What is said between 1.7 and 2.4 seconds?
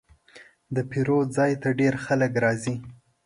ډېر خلک